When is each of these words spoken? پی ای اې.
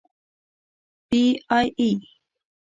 پی 1.07 1.21
ای 1.55 1.65
اې. 1.79 1.89